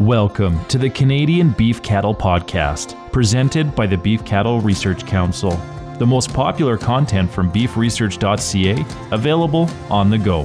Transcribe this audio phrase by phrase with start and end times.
[0.00, 5.52] Welcome to the Canadian Beef Cattle Podcast, presented by the Beef Cattle Research Council.
[5.98, 10.44] The most popular content from beefresearch.ca, available on the go.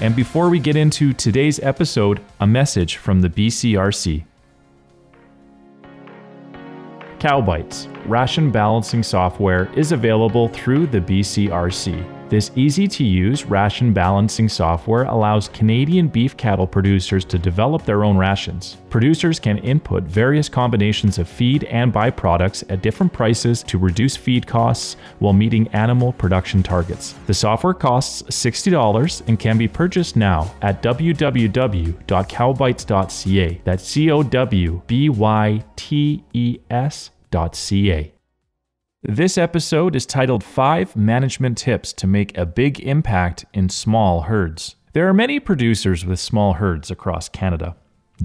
[0.00, 4.24] And before we get into today's episode, a message from the BCRC.
[7.18, 12.15] CowBytes, ration balancing software, is available through the BCRC.
[12.28, 18.02] This easy to use ration balancing software allows Canadian beef cattle producers to develop their
[18.02, 18.78] own rations.
[18.90, 24.44] Producers can input various combinations of feed and byproducts at different prices to reduce feed
[24.44, 27.14] costs while meeting animal production targets.
[27.26, 33.60] The software costs $60 and can be purchased now at www.cowbytes.ca.
[33.64, 38.15] That's C O W B Y T E S.ca.
[39.08, 44.74] This episode is titled Five Management Tips to Make a Big Impact in Small Herds.
[44.94, 47.76] There are many producers with small herds across Canada.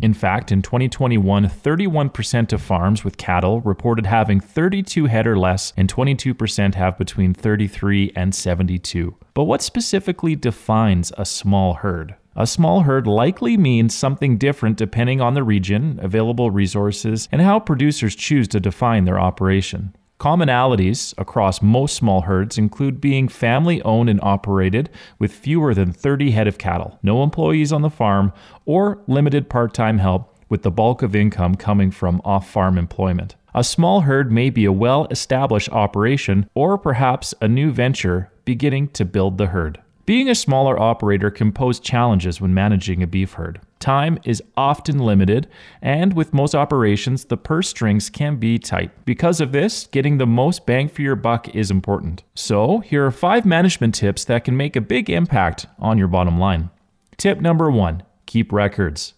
[0.00, 5.72] In fact, in 2021, 31% of farms with cattle reported having 32 head or less,
[5.76, 9.16] and 22% have between 33 and 72.
[9.34, 12.14] But what specifically defines a small herd?
[12.36, 17.58] A small herd likely means something different depending on the region, available resources, and how
[17.58, 19.92] producers choose to define their operation.
[20.18, 26.32] Commonalities across most small herds include being family owned and operated with fewer than 30
[26.32, 28.32] head of cattle, no employees on the farm,
[28.64, 33.36] or limited part time help with the bulk of income coming from off farm employment.
[33.54, 38.88] A small herd may be a well established operation or perhaps a new venture beginning
[38.88, 39.80] to build the herd.
[40.04, 43.60] Being a smaller operator can pose challenges when managing a beef herd.
[43.78, 45.48] Time is often limited,
[45.80, 48.90] and with most operations, the purse strings can be tight.
[49.04, 52.24] Because of this, getting the most bang for your buck is important.
[52.34, 56.38] So, here are five management tips that can make a big impact on your bottom
[56.38, 56.70] line.
[57.16, 59.14] Tip number one keep records.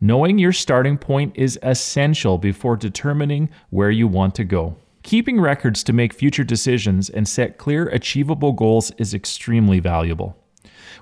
[0.00, 4.76] Knowing your starting point is essential before determining where you want to go.
[5.02, 10.36] Keeping records to make future decisions and set clear, achievable goals is extremely valuable.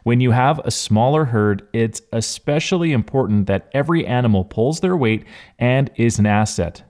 [0.03, 5.25] When you have a smaller herd, it's especially important that every animal pulls their weight
[5.59, 6.83] and is an asset.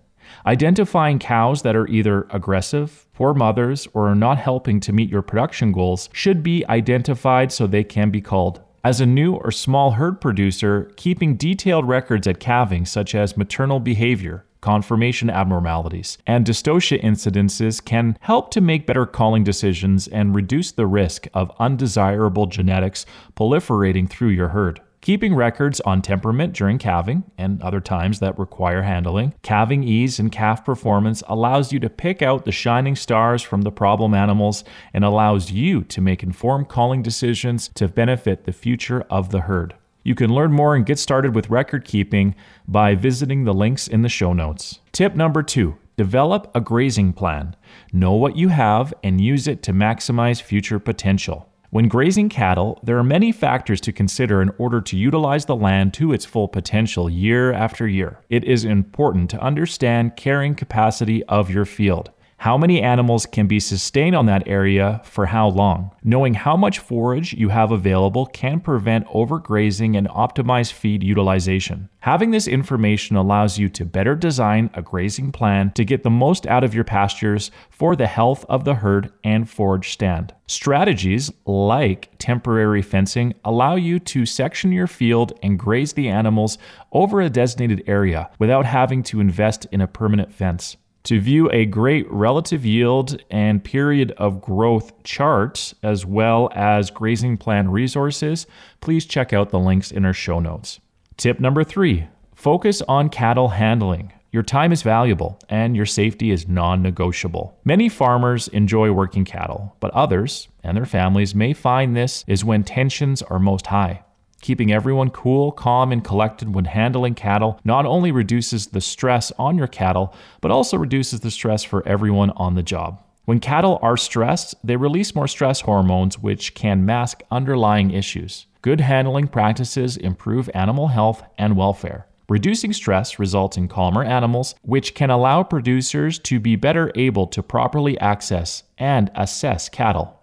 [0.46, 5.22] Identifying cows that are either aggressive, poor mothers, or are not helping to meet your
[5.22, 8.60] production goals should be identified so they can be called.
[8.84, 13.80] As a new or small herd producer, keeping detailed records at calving, such as maternal
[13.80, 20.72] behavior, conformation abnormalities, and dystocia incidences can help to make better calling decisions and reduce
[20.72, 24.80] the risk of undesirable genetics proliferating through your herd.
[25.00, 30.32] Keeping records on temperament during calving and other times that require handling, calving ease and
[30.32, 35.04] calf performance allows you to pick out the shining stars from the problem animals and
[35.04, 39.74] allows you to make informed calling decisions to benefit the future of the herd.
[40.02, 42.34] You can learn more and get started with record keeping
[42.66, 44.80] by visiting the links in the show notes.
[44.92, 47.56] Tip number two develop a grazing plan.
[47.92, 51.48] Know what you have and use it to maximize future potential.
[51.70, 55.92] When grazing cattle, there are many factors to consider in order to utilize the land
[55.94, 58.20] to its full potential year after year.
[58.30, 62.10] It is important to understand carrying capacity of your field.
[62.40, 65.90] How many animals can be sustained on that area for how long?
[66.04, 71.88] Knowing how much forage you have available can prevent overgrazing and optimize feed utilization.
[71.98, 76.46] Having this information allows you to better design a grazing plan to get the most
[76.46, 80.32] out of your pastures for the health of the herd and forage stand.
[80.46, 86.56] Strategies like temporary fencing allow you to section your field and graze the animals
[86.92, 90.76] over a designated area without having to invest in a permanent fence.
[91.08, 97.38] To view a great relative yield and period of growth chart, as well as grazing
[97.38, 98.46] plan resources,
[98.82, 100.80] please check out the links in our show notes.
[101.16, 104.12] Tip number three focus on cattle handling.
[104.32, 107.58] Your time is valuable and your safety is non negotiable.
[107.64, 112.64] Many farmers enjoy working cattle, but others and their families may find this is when
[112.64, 114.04] tensions are most high.
[114.40, 119.58] Keeping everyone cool, calm, and collected when handling cattle not only reduces the stress on
[119.58, 123.02] your cattle, but also reduces the stress for everyone on the job.
[123.24, 128.46] When cattle are stressed, they release more stress hormones, which can mask underlying issues.
[128.62, 132.06] Good handling practices improve animal health and welfare.
[132.28, 137.42] Reducing stress results in calmer animals, which can allow producers to be better able to
[137.42, 140.17] properly access and assess cattle.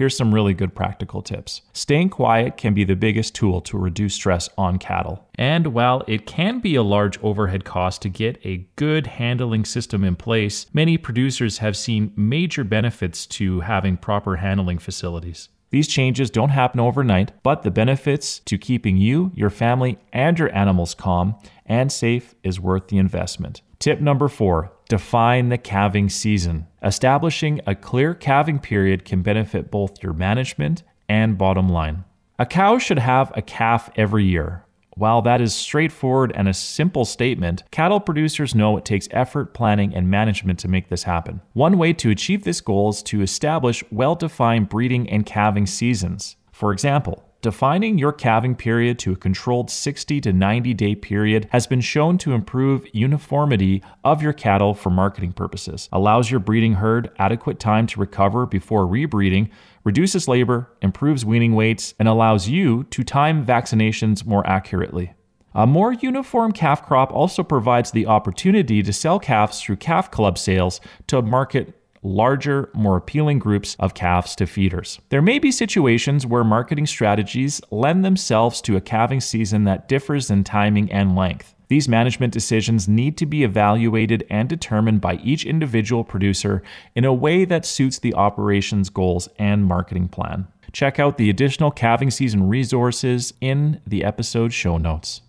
[0.00, 1.60] Here's some really good practical tips.
[1.74, 5.28] Staying quiet can be the biggest tool to reduce stress on cattle.
[5.34, 10.02] And while it can be a large overhead cost to get a good handling system
[10.02, 15.50] in place, many producers have seen major benefits to having proper handling facilities.
[15.68, 20.50] These changes don't happen overnight, but the benefits to keeping you, your family, and your
[20.56, 21.34] animals calm
[21.66, 23.60] and safe is worth the investment.
[23.78, 26.66] Tip number four define the calving season.
[26.82, 32.04] Establishing a clear calving period can benefit both your management and bottom line.
[32.40, 34.64] A cow should have a calf every year.
[34.96, 39.94] While that is straightforward and a simple statement, cattle producers know it takes effort, planning,
[39.94, 41.40] and management to make this happen.
[41.52, 46.34] One way to achieve this goal is to establish well defined breeding and calving seasons.
[46.50, 51.66] For example, Defining your calving period to a controlled 60 to 90 day period has
[51.66, 57.10] been shown to improve uniformity of your cattle for marketing purposes, allows your breeding herd
[57.18, 59.48] adequate time to recover before rebreeding,
[59.84, 65.14] reduces labor, improves weaning weights, and allows you to time vaccinations more accurately.
[65.54, 70.36] A more uniform calf crop also provides the opportunity to sell calves through calf club
[70.36, 75.00] sales to market larger, more appealing groups of calves to feeders.
[75.10, 80.30] There may be situations where marketing strategies lend themselves to a calving season that differs
[80.30, 81.54] in timing and length.
[81.68, 86.64] These management decisions need to be evaluated and determined by each individual producer
[86.96, 90.48] in a way that suits the operation's goals and marketing plan.
[90.72, 95.22] Check out the additional calving season resources in the episode show notes.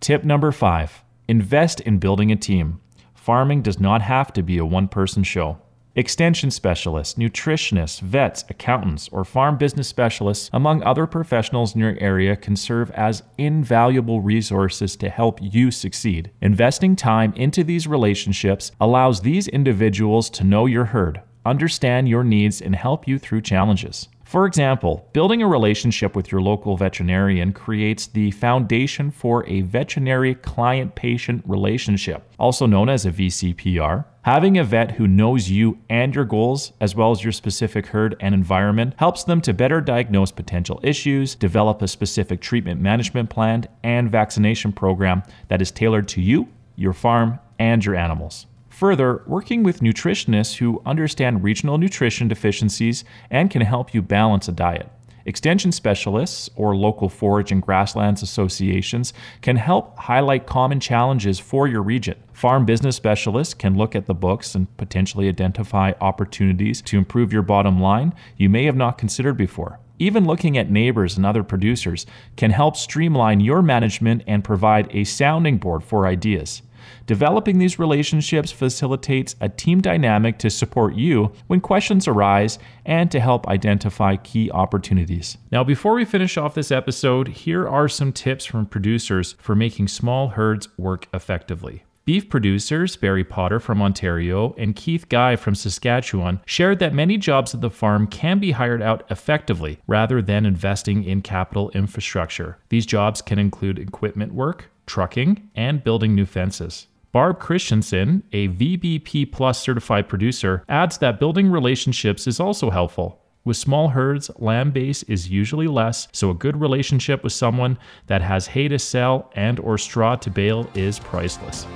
[0.00, 2.80] Tip number five invest in building a team.
[3.14, 5.58] Farming does not have to be a one person show.
[5.98, 12.36] Extension specialists, nutritionists, vets, accountants, or farm business specialists, among other professionals in your area,
[12.36, 16.30] can serve as invaluable resources to help you succeed.
[16.40, 22.62] Investing time into these relationships allows these individuals to know your herd, understand your needs,
[22.62, 24.06] and help you through challenges.
[24.28, 30.34] For example, building a relationship with your local veterinarian creates the foundation for a veterinary
[30.34, 34.04] client patient relationship, also known as a VCPR.
[34.28, 38.14] Having a vet who knows you and your goals, as well as your specific herd
[38.20, 43.64] and environment, helps them to better diagnose potential issues, develop a specific treatment management plan
[43.82, 46.46] and vaccination program that is tailored to you,
[46.76, 48.44] your farm, and your animals.
[48.68, 54.52] Further, working with nutritionists who understand regional nutrition deficiencies and can help you balance a
[54.52, 54.90] diet.
[55.24, 61.82] Extension specialists or local forage and grasslands associations can help highlight common challenges for your
[61.82, 62.16] region.
[62.38, 67.42] Farm business specialists can look at the books and potentially identify opportunities to improve your
[67.42, 69.80] bottom line you may have not considered before.
[69.98, 72.06] Even looking at neighbors and other producers
[72.36, 76.62] can help streamline your management and provide a sounding board for ideas.
[77.06, 83.18] Developing these relationships facilitates a team dynamic to support you when questions arise and to
[83.18, 85.38] help identify key opportunities.
[85.50, 89.88] Now, before we finish off this episode, here are some tips from producers for making
[89.88, 91.82] small herds work effectively.
[92.08, 97.54] Beef producers Barry Potter from Ontario and Keith Guy from Saskatchewan shared that many jobs
[97.54, 102.56] at the farm can be hired out effectively rather than investing in capital infrastructure.
[102.70, 106.86] These jobs can include equipment work, trucking, and building new fences.
[107.12, 113.20] Barb Christensen, a VBP Plus certified producer, adds that building relationships is also helpful.
[113.44, 118.22] With small herds, lamb base is usually less, so a good relationship with someone that
[118.22, 121.66] has hay to sell and or straw to bale is priceless.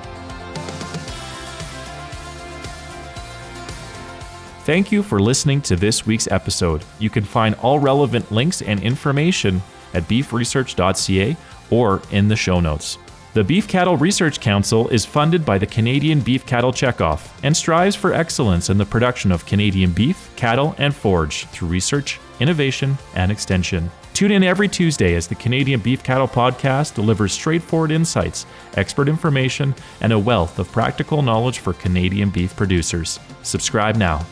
[4.65, 6.85] Thank you for listening to this week's episode.
[7.01, 9.61] You can find all relevant links and information
[9.93, 11.37] at beefresearch.ca
[11.71, 12.97] or in the show notes.
[13.35, 17.97] The Beef Cattle Research Council is funded by the Canadian Beef Cattle Checkoff and strives
[17.97, 23.33] for excellence in the production of Canadian beef, cattle, and forage through research, innovation, and
[23.33, 23.91] extension.
[24.15, 28.47] Tune in every Tuesday as the Canadian Beef Cattle Podcast delivers straightforward insights,
[28.77, 33.19] expert information, and a wealth of practical knowledge for Canadian beef producers.
[33.43, 34.25] Subscribe now.